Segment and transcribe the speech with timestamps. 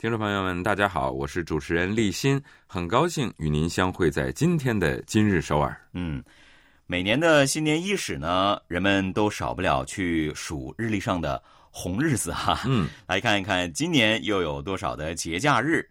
[0.00, 5.78] 听众朋友们，大家好，我是主持人立新，很高兴与您相会在今天的今日首尔。
[5.92, 6.24] 嗯，
[6.86, 12.62] 每年的新年伊始呢，人们都少不了去数日历上的红日子哈。
[12.66, 15.86] 嗯，来看一看今年又有多少的节假日。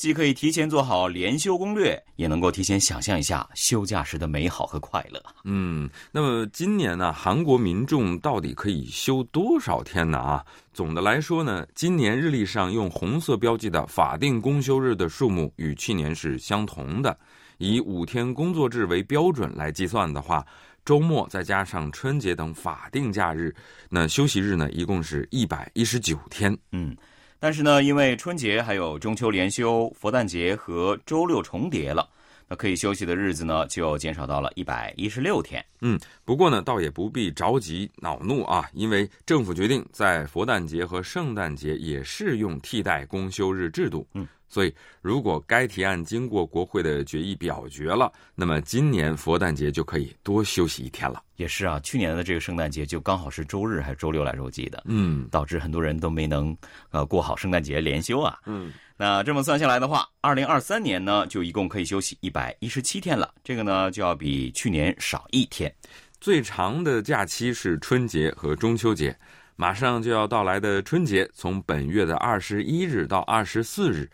[0.00, 5.22] 既可以提前做好连休攻略，也能够提前想象一下休假时的美好和快乐。
[5.44, 10.16] 嗯，那么今年呢，韩国民众到底可以休多少天呢？
[10.16, 10.42] 啊，
[10.72, 17.14] 总的来说呢，今年日历上用红色标记的法定公休日的数目与去年是相同的。
[17.58, 20.42] 以五天工作制为标准来计算的话，
[20.82, 23.54] 周末再加上春节等法定假日，
[23.90, 26.56] 那休息日呢，一共是一百一十九天。
[26.72, 26.96] 嗯。
[27.40, 32.06] 但是呢，因为春节还有中秋连休、佛诞节和周六重叠了，
[32.46, 35.64] 那可以休息的日子呢就减少到了一百一十六天。
[35.80, 44.06] 嗯，不过呢，倒也不必着急恼怒啊，因为政府决定在佛诞节和圣诞节也适用替代公休日制度。
[44.12, 44.28] 嗯。
[44.50, 51.22] 所以，如果该提案经过国会的决议表决了，那么今年佛诞节就可以多休息一天了。
[51.36, 54.42] 也是啊，去年的这个圣诞节就刚好是周日还是周六来着？
[54.42, 56.54] 我记得，嗯，导致很多人都没能
[56.90, 58.40] 呃过好圣诞节连休啊。
[58.44, 65.72] 嗯，那这么算下来的话，二零二三年呢就一共可以休息一百一十七天了，这个呢就要比去年少一天。
[66.20, 69.16] 最长的假期是春节和中秋节。
[69.56, 74.06] 马上就要到来的春节，从本月的二十一日到二十四日；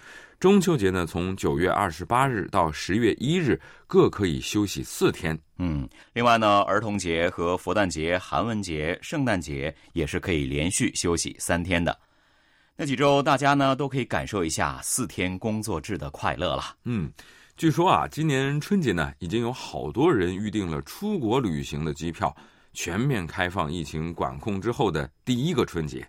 [0.47, 5.37] 中秋节呢，从九月二十八日到十月一日，各可以休息四天。
[5.59, 11.99] 嗯，另外呢，儿童节和佛诞节、韩文节、圣诞节也是可以连续休息三天的。
[12.77, 16.77] 那几周，大家呢都可以感受一下四天工作制的快乐了。
[16.85, 17.11] 嗯，
[17.57, 22.33] 据说啊，今年春节呢，已经有好多人预定了出国旅行的机票。
[22.73, 26.09] 全面开放疫情管控之后的第一个春节，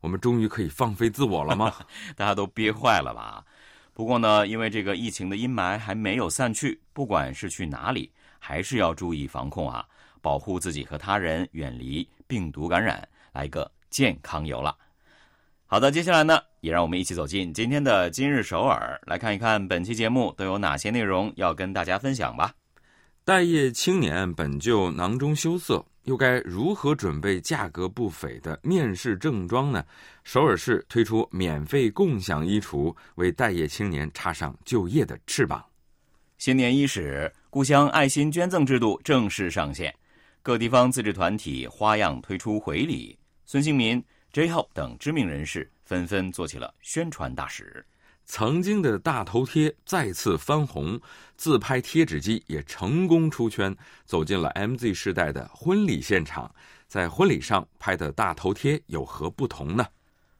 [0.00, 1.72] 我们终于可以放飞自我了吗？
[2.16, 3.44] 大家都憋坏了吧？
[3.96, 9.86] 不过呢，因为这个疫情的阴霾还没有散去，不管是去哪里，还是要注意防控啊，
[10.20, 14.76] 保护自己和他人，远离病毒感染，来个健康游了。
[15.64, 22.52] 好的，接下来呢，也让我们一起走进今天的今日首尔，来看一看本期节目都有哪些内容要跟大家分享吧。
[23.24, 25.82] 待业青年本就囊中羞涩。
[26.06, 29.84] 又该如何准备价格不菲的面试正装呢？
[30.22, 35.64] 首尔市推出免费共享衣橱，为待业青年插上就业的翅膀。
[36.38, 39.92] 新年伊始，故乡爱心捐赠制度正式上线，
[40.42, 43.18] 各地方自治团体花样推出回礼。
[43.44, 44.02] 孙兴民、
[44.32, 47.84] J-Hope 等知名人士纷纷做起了宣传大使。
[48.26, 51.00] 曾经的大头贴再次翻红，
[51.36, 56.52] 自拍贴纸机也成功出圈，走进了 MZ 时代的婚礼现场。
[56.88, 59.86] 在婚礼上拍的大头贴有何不同呢？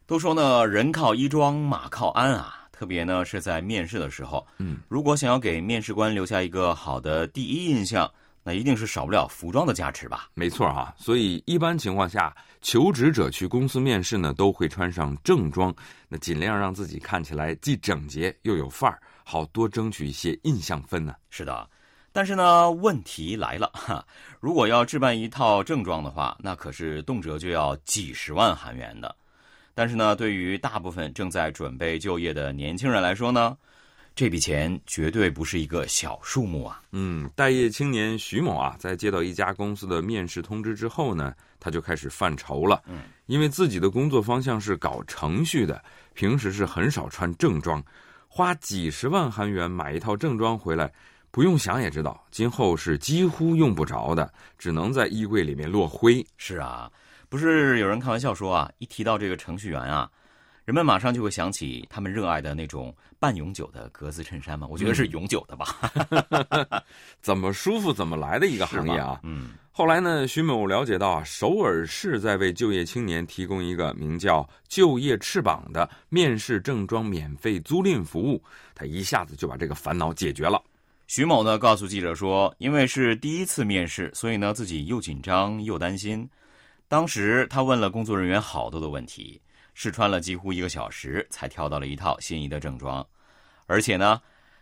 [0.05, 2.69] 都说呢，人靠衣装，马靠鞍啊。
[2.73, 8.13] 特别呢是在面试的时候，嗯，如果想要给面试官留下一个好的第一印象。
[8.47, 10.31] 那一定是少不了服装的加持吧？
[10.35, 15.75] 没错啊，所以一般情况下，求职者去公司面试呢，都会穿上正装，
[16.09, 21.13] 那尽量让自己看起来既整洁又有范儿，好多争取一些印象分呢。
[21.29, 21.69] 是的，
[22.13, 24.07] 但是呢，问题来了哈，
[24.39, 29.13] 如果要置办一套正装的话，那可是动辄就要几十万韩元的。
[29.75, 33.57] 但是呢，对于大部分正在准备就业的年轻人来说呢？
[34.17, 36.81] 这笔钱绝对不是一个小数目啊！
[36.93, 42.83] 嗯，待业青年徐某啊，在接到一家公司的面试通知之后呢，他就开始犯愁了。
[42.87, 45.85] 嗯，因为自己的工作方向是搞程序的，
[46.15, 47.85] 平时是很少穿正装，
[48.27, 50.91] 花几十万韩元买一套正装回来，
[51.31, 56.27] 不用想也知道，今后是几乎用不着的，只能在衣柜里面落灰。
[56.39, 56.91] 是啊，
[57.29, 60.11] 不是有人开玩笑说啊，一提到这个程序员啊。
[60.67, 64.67] 人们马上就会想起他们热爱的那种半永久的格子衬衫吗？
[64.69, 65.65] 我觉得是永久的吧。
[67.23, 69.21] 怎么舒服怎么来的一个行业啊！
[69.23, 69.51] 嗯。
[69.71, 78.43] 后来呢，徐某了解到啊，首尔市在为就业青年提供一个名叫“就业翅膀”的面试正装免费租赁服务，
[78.75, 80.61] 他一下子就把这个烦恼解决了。
[81.07, 86.29] 徐某呢告诉记者说，因为是第一次面试，所以呢自己又紧张又担心。
[86.89, 89.41] 当时他问了工作人员好多的问题。
[89.79, 93.07] 试穿了几乎一个小时，才挑到了一套心仪的正装，
[93.67, 94.19] 而且呢，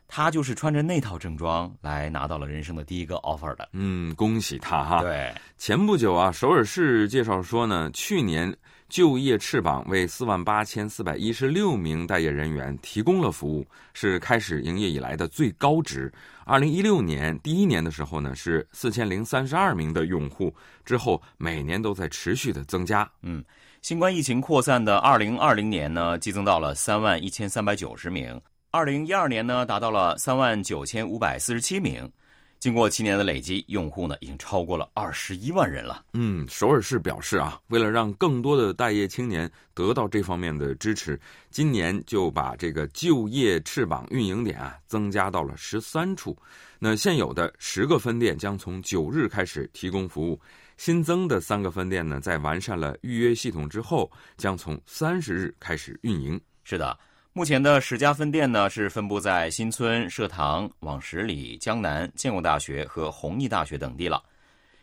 [0.08, 3.68] 他就是穿着那套正装来拿到了人生的第一个 offer 的。
[3.74, 5.02] 嗯，恭喜他哈！
[5.02, 8.52] 对，前不久啊，首尔市介绍说呢，去年
[8.88, 16.12] 就业翅膀为四万八千四百一十六名待业人员提供了服务，是开始营业以来的最高值。
[16.44, 20.52] 二零一六年第一年的时候呢，是四千零三十二名的用户，
[20.84, 23.08] 之后每年都在持续的增加。
[23.22, 23.42] 嗯，
[23.84, 28.40] 新冠疫情扩散的二零二零年呢，激增到了三万一千三百九十名。
[28.70, 32.10] 二零一二年呢，达到了三万九千五百四十七名。
[32.58, 36.02] 经过七年的累积，用户呢已经超过了二十一万人了。
[36.14, 41.20] 嗯，首尔市表示啊，为了让更多的待业青年得到这方面的支持，
[41.50, 46.34] 今年就把这个就业翅膀运营点啊增加到了十三处。
[46.78, 50.40] 那现有的十个分店将从九日开始提供服务，
[50.76, 56.40] 新增的三个分店呢，在完善了预约系统之后，将从三十日开始运营。
[56.62, 56.98] 是的。
[57.36, 64.22] 目前的十家分店呢，是分布在新村、社堂、往十里、江南、建国大学和弘毅大学等地了。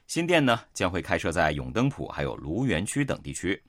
[0.06, 3.62] 新店呢，将会开设在永登浦还有卢园区等地区。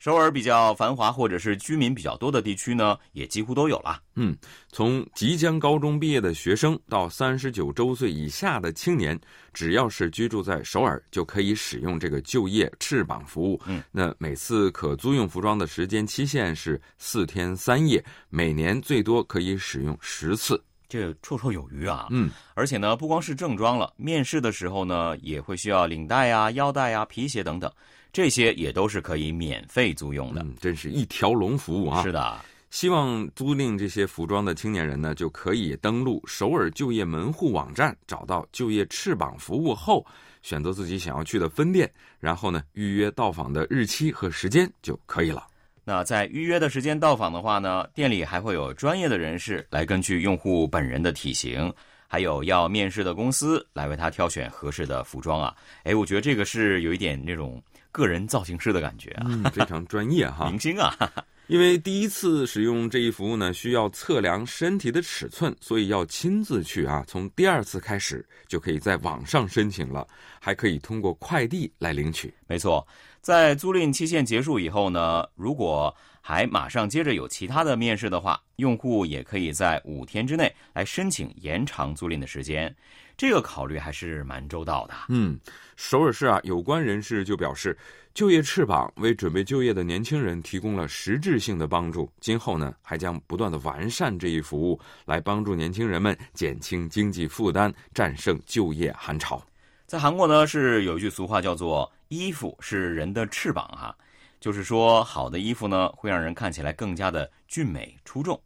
[0.00, 4.00] 首尔比较繁华或者是居民比较多的地区呢，也几乎都有了。
[4.14, 4.34] 嗯，
[4.72, 9.20] 从即将高中毕业的学生到三十九周岁以下的青年，
[9.52, 13.60] 只要是居住在首尔，就可以使用这个就业翅膀服务。
[13.66, 20.58] 嗯，那每次可租用服装的时间期限是四天三夜，每年最多可以使用十次，
[20.90, 22.08] 这绰绰有余啊。
[22.10, 27.72] 嗯，而且呢，不光是正装了，面试的时候呢，也会需要领带啊、腰带啊、皮鞋等等。
[28.12, 32.02] 这些也都是可以免费租用的，嗯真是一条龙服务啊！
[32.02, 40.04] 是的，希望租赁这些服装的青年人呢，就可以登录首尔就业门户网站，找到就业翅膀服务后，
[40.42, 41.88] 选择自己想要去的分店，
[42.18, 45.46] 然后呢，预约到访的日期和时间就可以了。
[45.90, 51.74] 那在预约的时间到访的话呢，店里还会有专业的人士来根据用户本人的体型，
[52.06, 55.52] 还有要面试的公司来为他挑选合适的服装啊。
[55.82, 57.60] 哎，我觉得这个是有一点那种。
[57.92, 60.96] 个人造型师的感觉啊，非常专业哈，明星啊。
[61.48, 67.04] 因为第一次使用这一服务呢，需要测量身体的尺寸，所以要亲自去啊。
[67.08, 70.06] 从第二次开始就可以在网上申请了，
[70.38, 72.32] 还可以通过快递来领取。
[72.46, 72.86] 没错，
[73.20, 82.74] 在租赁期限结束以后呢，如果还马上接着有其他的面试的话，用户也可以在五天之内来申请延长租赁的时间。
[83.16, 84.94] 这个考虑还是蛮周到的。
[85.08, 85.38] 嗯，
[85.76, 87.76] 首尔市啊，有关人士就表示，
[88.14, 92.10] 就业翅膀为准备就业的年轻人提供了实质性的帮助。
[92.20, 99.42] 今后呢，还将不断的完善这一服务，来帮助年轻人们减轻经济负担，战胜就业寒潮。
[99.86, 103.96] 在韩国呢，是有一句俗话叫做“衣服是人的翅膀”哈，
[104.40, 108.38] 就是说好的衣服呢，会让人看起来更加的俊美出众。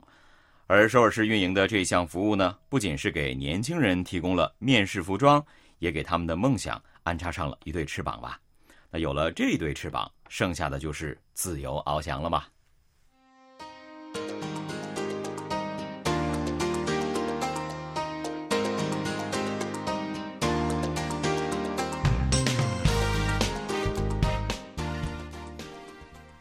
[0.66, 5.42] 而首尔市运营的这项服务呢，不仅是给年轻人提供了面试服装，
[5.78, 8.38] 也给他们的梦想安插上了一对翅膀吧。
[8.90, 12.46] 那有了这对翅膀，剩下的就是自由翱翔了吧。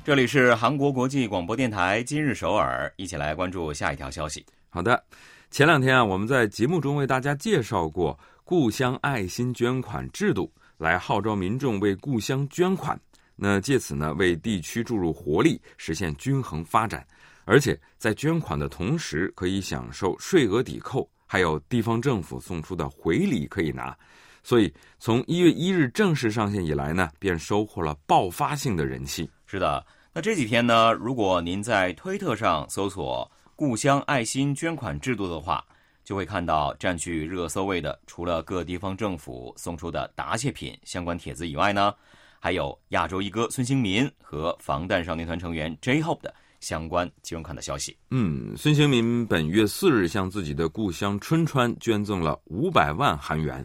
[0.06, 4.46] 这里是韩国国际广播电台今日首尔，一起来关注下一条消息。
[4.70, 5.02] 好的，
[5.50, 13.00] 前两天啊，我们在节目中为大家介绍过故乡爱心捐款制度，来号召民众为故乡捐款，
[13.38, 17.08] 那借此呢为地区注入活力，实现均衡发展。
[17.46, 23.98] 而且在捐款的同时，可以享受税额抵扣，还有地方政府送出的回礼可以拿。
[24.46, 29.30] 所以从一月一日正式上线以来呢，便收获了爆发性的人气。
[29.54, 35.64] 是的，那这几天呢，如果您在推特上搜索“故乡爱心捐款制度”的话，
[36.04, 41.94] 就会看到占据热搜位的，除了各地方政府送出的答谢品相关帖子以外呢，
[42.40, 47.96] 还有亚洲一哥孙兴民和防弹少年团成员 J-Hope 的相关捐款的消息。
[48.10, 53.64] 嗯，孙兴民本月四日向自己的故乡春川捐赠了五百万韩元，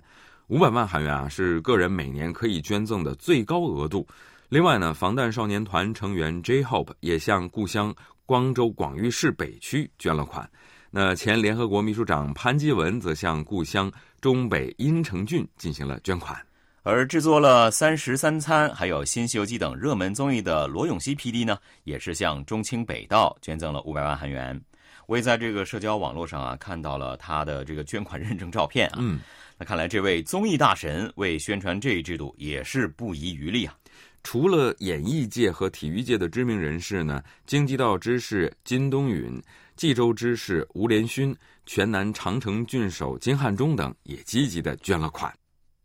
[0.48, 4.06] 五百万韩元啊，是个人每年可以捐赠的最高额度。
[4.48, 10.48] 另外呢，防弹少年团成员 J-Hope 也向故乡光州广域市北区捐了款。
[10.90, 16.34] 那前联合国秘书长潘基文则向故乡中北阴城郡进行了捐款。
[16.82, 24.58] 而制作了《三十三餐》还有《新西游记》等热门综艺的罗永熙 PD 呢，也是向中青北道捐赠了五百万韩元。
[25.06, 28.96] 我也在这个社交网络上啊看到了他的这个捐款认证照片啊。
[29.00, 29.20] 嗯，
[29.58, 33.74] 那看来这位综艺大神为宣传这一制度也是不遗余力啊。
[34.22, 39.40] 除了演艺界和体育界的知名人士呢，京畿道知事金东允、
[39.76, 41.34] 冀州知事吴连勋、
[41.64, 45.32] 全南长城郡守金汉中等也积极的捐了款。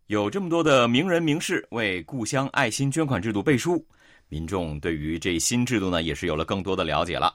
[0.08, 3.86] 有这么多的名人名士为故乡爱心捐款制度背书，
[4.28, 7.34] 民众对于这新制度呢也是有了更多的了解了。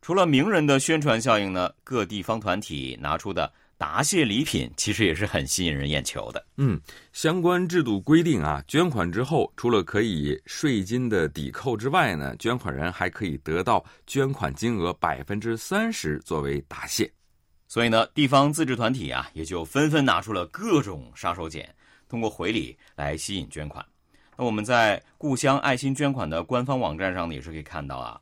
[0.00, 6.44] 除了名人的宣传效应呢，各地方团体拿出的答谢礼品其实也是很吸引人眼球的。
[6.56, 6.78] 嗯，
[7.12, 17.10] 相关制度规定啊，捐款之后，除了可以税金的抵扣之外呢，捐款人还可以得到捐款金额百分之三十作为答谢。
[17.68, 21.64] 所以呢，地方自治团体啊也就纷纷拿出了各种杀手锏，
[22.08, 23.84] 通过回礼来吸引捐款。
[24.36, 28.20] 那我们在故乡爱心捐款的官方网站上呢，也是可以看到啊。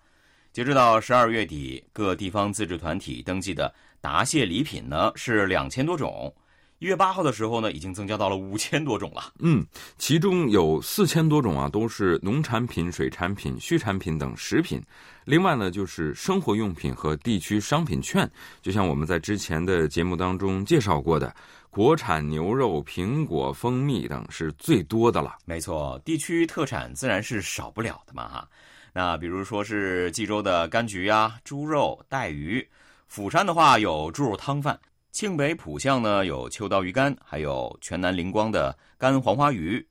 [0.56, 3.70] 截止到十二月底，各地方自治团体登记的
[4.00, 6.34] 答谢礼品呢是两千多种。
[6.78, 9.34] 一月八号的时候呢，已经增加到了五千多种了。
[9.40, 9.62] 嗯，
[9.98, 14.82] 其中有四千多种啊，都是农产品、水产品、畜产品等食品。
[15.26, 18.26] 另外呢，就是生活用品和地区商品券，
[18.62, 21.36] 就像我们在之前的节目当中介绍过的，
[21.68, 25.36] 国产牛肉、苹果、蜂蜜等是最多的了。
[25.44, 28.48] 没错，地区特产自然是少不了的嘛哈。
[28.97, 32.67] 那比如说是冀州的柑橘呀、猪肉、带鱼；
[33.07, 34.75] 釜山的话有猪肉汤饭；
[35.12, 39.85] 庆北浦项呢有秋刀鱼干，还有全南灵光的干黄花鱼；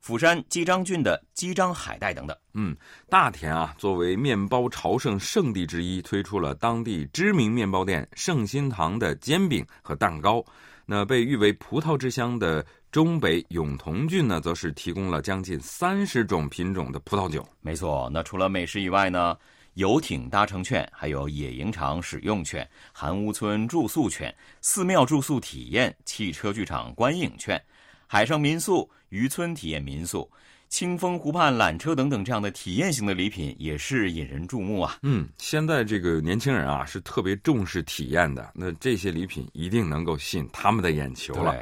[0.00, 2.36] 釜山鸡章郡的鸡章海带等等。
[2.54, 2.76] 嗯，
[3.08, 10.44] 大田啊，作为面包朝圣圣地之一，推出了当地知名面包店圣心堂的煎饼和蛋糕。
[10.84, 17.46] 那被誉为葡萄之乡的中北永同郡呢，则是提供了将近三十种品种的葡萄酒。
[17.60, 19.36] 没错，那除了美食以外呢，
[19.74, 27.62] 游艇搭乘券、还有野营场使用券、韩屋村住宿券、寺庙住宿体验、汽车剧场观影券、
[28.08, 30.28] 海上民宿、渔村体验民宿。
[30.68, 34.98] 清风湖畔缆车等等这样的体验型的礼品也是引人注目啊。
[35.02, 41.54] 嗯，现在这个年轻人啊是特别重视体验的，那这些礼品一定能够吸引他们的眼球了。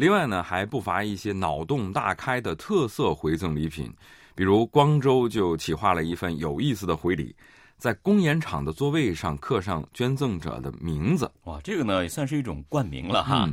[0.00, 3.92] 另外呢，还不乏一些脑洞大开的特色回赠礼品，
[4.34, 7.36] 比如光州就企划了一份有意思的回礼，
[7.76, 11.30] 在公演场的座位上刻上捐赠者的名字。
[11.44, 13.46] 哇，这个呢也算是一种冠名了哈。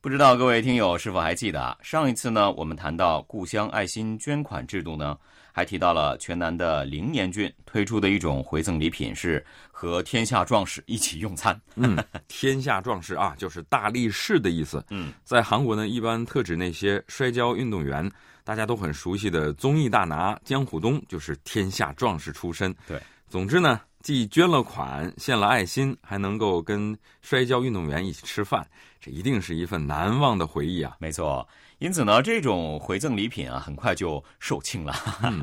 [0.00, 5.18] 不知道各位听友是否还记得，上一次呢，我们谈到故乡爱心捐款制度呢，
[5.52, 11.60] 还提到了全南的灵岩郡推出的一种回赠礼品是和天下壮士一起用餐。
[11.76, 14.84] 嗯，天下壮士啊，就是大力士的意思。
[14.90, 18.10] 嗯，在韩国呢，一般特指那些摔跤运动员，
[18.42, 22.74] 大家都很熟悉的综艺大拿姜虎东就是天下壮士出身。
[22.88, 23.80] 对，总之呢。
[24.02, 28.66] 既捐了款，献了爱心，还能够跟摔跤运动员一起吃饭，
[29.00, 30.96] 这一定是一份难忘的回忆啊！
[30.98, 31.46] 没错，
[31.82, 34.94] 因此呢，这种回赠礼品啊，很快就售罄了。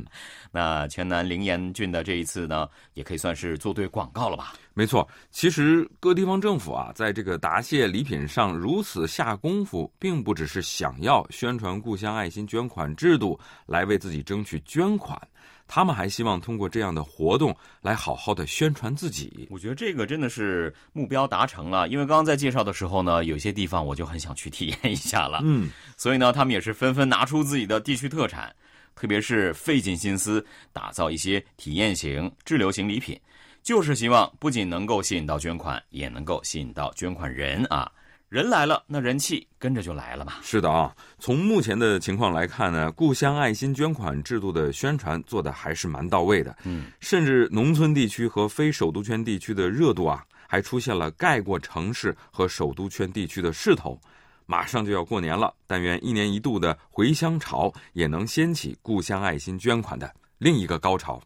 [0.53, 4.53] 那全南灵岩郡的这一次呢，也可以算是做对广告了吧？
[4.79, 15.21] 没错，其实各地方政府啊，在这个答谢礼品上如此下功夫，并不只是想要宣传故乡爱心捐款制度，来为自己争取捐款。
[15.67, 19.45] 他们还希望通过这样的活动来好好的宣传自己。
[19.51, 25.41] 我觉得这个真的是目标达成了，因为刚刚在介绍的时候呢，有些地方我就很想去体验一下了。
[25.43, 28.55] 嗯，所以呢，他们也是纷纷拿出自己的地区特产，
[28.95, 33.19] 特别是费尽心思打造一些体验型、滞留型礼品，
[33.63, 37.91] 就是希望不仅能够吸引到捐款，也能够吸引到捐款人啊。
[38.29, 40.33] 人来了，那人气跟着就来了嘛。
[40.43, 46.55] 是的啊，从目前的情况来看呢，故乡爱心捐款制度的宣传做的还是蛮到位的。
[46.63, 53.99] 嗯，甚至农村地区和非首都圈地区的热度啊，还出现了盖过城市和首都圈地区的势头。
[54.45, 61.19] 马上就要过年了，但愿一年一度的回乡潮也能掀起故乡爱心捐款的另一个高潮。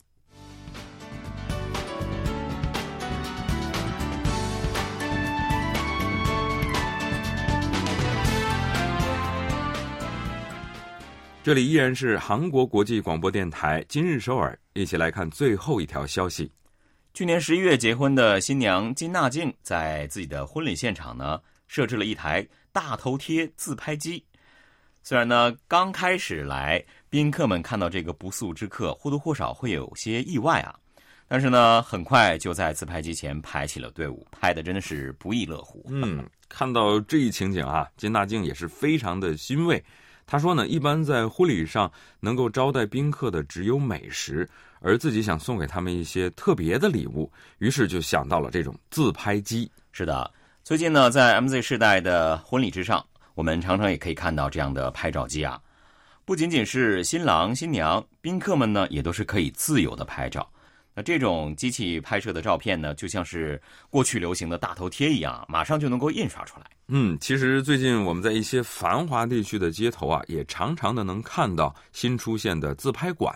[11.44, 16.50] 这里依然是韩国国际广播电台今日首尔，一起来看最后一条消息。
[17.14, 24.24] 去年十一月结婚的新娘金娜静，在自己的婚礼现场呢，设置了一台大头贴自拍机。
[25.04, 30.74] 虽然呢，刚开始来宾客们看到这个不速之客，或多或少会有些意外啊，
[31.28, 35.84] 但是呢，很快就在自拍机前排起了队伍，拍的真的是不亦乐乎。
[35.90, 39.84] 嗯，看到这一情景啊，金娜静也是非常的欣慰。
[40.26, 44.50] 他说呢，一般在婚礼上能够招待宾客的只有美食，
[44.80, 49.70] 而自己想送给他们一些特别的礼物，于是就想到了这种自拍机。
[49.92, 50.32] 是的，
[50.64, 55.62] 最近呢，在 MZ 世代的婚礼之上，我们常常也可以看到这样的拍照机啊。
[56.26, 60.50] 不仅仅是新郎新娘，宾客们呢也都是可以自由的拍照。
[60.96, 66.66] 那这种机器拍摄的照片呢，就像是过去流行的大头贴一样，马上就能够印刷出来。
[66.88, 73.34] 嗯，其实最近我们在一些繁华地区的街头啊，也常常的能看到新出现的自拍馆，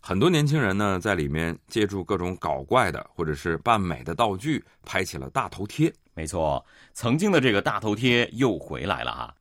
[0.00, 5.92] 很多年轻人呢在里面借助各种搞怪的或者是扮美的道具，拍起了大头贴。
[6.14, 9.34] 没错，曾经的这个大头贴又回来了哈。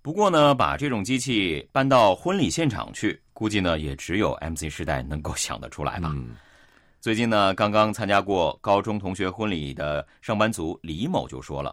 [0.00, 6.14] 不过呢，把这种机器搬到婚礼现场去，估计呢也只有 MC 时代能够想得出来吧。
[7.06, 11.72] 最近呢，刚刚参加过高中同学婚礼的上班族李某就说了，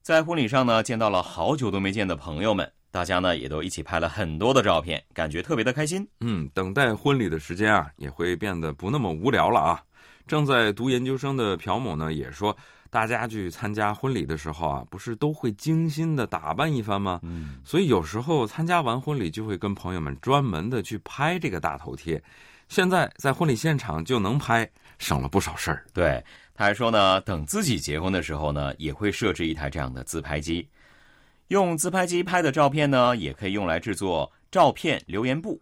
[0.00, 6.06] 在婚礼上呢见到了好久都没见的朋友们，大家呢也都一起拍了很多的照片，感觉特别的开心。
[6.20, 9.82] 嗯，等待婚礼的时间啊也会变得不那么无聊了啊。
[10.28, 12.56] 正在读研究生的朴某呢也说，
[12.90, 17.18] 大家去参加婚礼的时候啊，不是都会精心的打扮一番吗？
[17.24, 22.22] 嗯，所以有时候参加完婚礼就会跟朋友们专门的去拍这个大头贴。
[22.70, 24.66] 现在在婚礼现场就能拍，
[25.00, 25.84] 省了不少事儿。
[25.92, 26.24] 对，
[26.54, 30.68] 他还说呢，等自己结婚的时候呢，也会设置一台这样的自拍机。
[31.48, 35.60] 用自拍机拍的照片呢，也可以用来制作照片留言簿，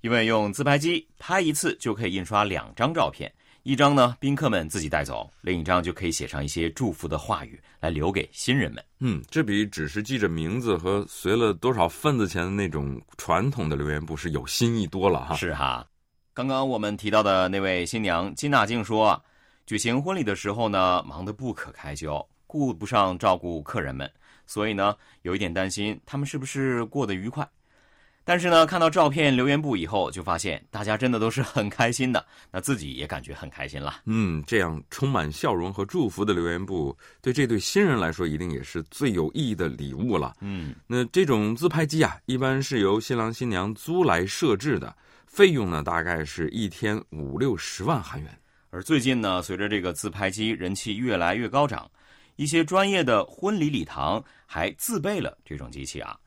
[0.00, 3.30] 因为用自拍机拍一次就可以印刷两张照片，
[3.62, 8.82] 一张呢宾客们自己带走，另一张就可以写上一些祝福的话语来留给新人们。
[9.00, 15.34] 嗯，这比只是记着名字和随了多少份子钱的那种传统的留言簿是有新意多了哈。
[15.36, 15.86] 是哈。
[16.36, 19.18] 刚刚我们提到的那位新娘金娜静说，
[19.64, 24.06] 举行婚礼的时候呢，忙得不可开交，顾不上照顾客人们，
[24.46, 27.48] 所以呢，有一点担心他们是不是过得愉快。
[28.22, 34.02] 但是呢，看到照片留言簿以后，就发现大家真的都是很开心的，那自己也感觉很开心了。
[34.04, 40.36] 嗯，这样充满笑容和祝福的留言簿，对这对新人来说，一定也是最有意义的礼物了。
[40.42, 44.94] 嗯，那这种自拍机啊，一般是由新郎新娘租来设置的。
[45.26, 48.38] 费用呢，大概是一天五六十万韩元。
[48.70, 51.90] 而最近呢，随着这个自拍机人气越来越高涨，
[52.36, 56.18] 一些专业的婚礼礼堂还自备了这种机器啊。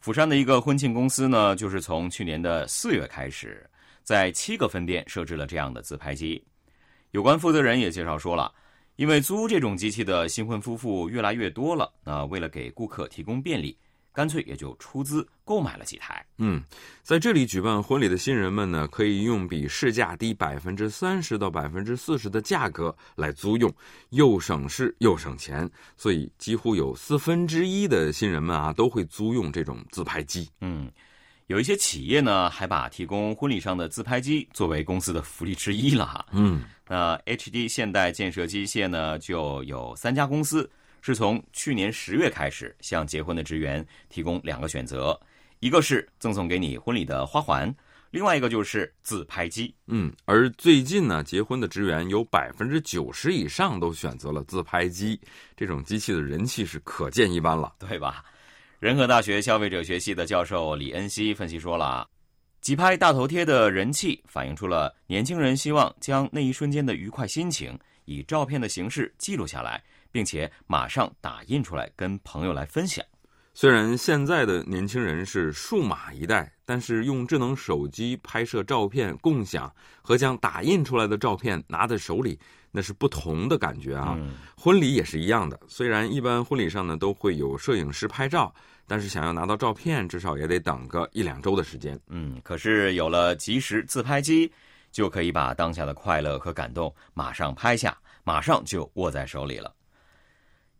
[0.00, 3.68] 釜山的一个婚庆公司呢，就是从去年的四月开始，
[4.02, 6.42] 在七个分店设置了这样的自拍机。
[7.12, 8.52] 有关负责人也介绍说了，
[8.96, 13.76] 因为租这种机器的新婚夫妇越来越多了，那为了给顾客提供便利。
[14.14, 16.24] 干脆也就出资购买了几台。
[16.38, 16.62] 嗯，
[17.02, 23.74] 在这里举办婚礼的新人们呢，可以用比市价低百分之三十到百分之四十的价格来租用，
[24.10, 25.68] 又省事又省钱。
[25.96, 30.48] 所以几乎有四分之一的新人们啊，都会租用这种自拍机。
[30.60, 30.88] 嗯，
[31.48, 36.24] 有一些企业呢，还把提供婚礼上的自拍机作为公司的福利之一了哈。
[36.30, 40.70] 嗯，那 HD 现代建设机械呢，就有三家公司。
[41.04, 45.20] 是从去年十月开始，向结婚的职员提供两个选择，
[45.60, 47.70] 一个是赠送给你婚礼的花环，
[48.10, 49.74] 另外一个就是自拍机。
[49.86, 55.20] 嗯，而最近呢，结婚的职员有百分之九十以上都选择了自拍机，
[55.54, 58.24] 这种机器的人气是可见一斑了，对吧？
[58.78, 62.08] 仁和大学消费者学系的教授李恩熙分析说了，
[62.62, 69.84] 即拍大头贴的人气反映出了年轻人希望将那一瞬间的愉快心情以照片的形式记录下来。
[70.14, 73.04] 并且马上打印出来跟朋友来分享。
[73.52, 79.72] 虽然现在的年轻人是数码一代，但是用智能手机拍摄照片共享
[80.02, 82.38] 和将打印出来的照片拿在手里，
[82.70, 84.16] 那是不同的感觉啊。
[84.56, 88.54] 婚礼也是一样的，虽然一般婚礼上呢都会有摄影师拍照，
[88.86, 91.98] 但是想要拿到照片，至少也得等个一两周的时间。
[92.06, 94.52] 嗯，可是有了即时自拍机，
[94.92, 99.74] 就可以把当下的快乐和感动马上拍下，马上就握在手里了。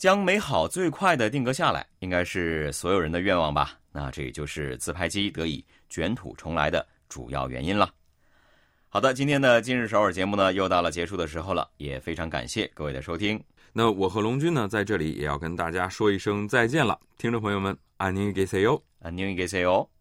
[0.03, 3.77] 将美好最快的定格下来，应该是所有人的愿望吧？
[3.91, 7.89] 那这也就是自拍机得以卷土重来的主要原因了。
[8.87, 13.41] 好的，今天的今日首尔节目呢，又到了结束的时候了，也非常感谢各位的收听。
[13.71, 19.92] 那我和龙军呢，在这里也要跟大家说一声再见了，听众朋友们，안녕히계세 요， 안녕히계세 요。